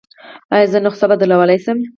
ایا 0.53 0.67
زه 0.71 0.79
نسخه 0.85 1.05
بدلولی 1.11 1.57
شم؟ 1.63 1.77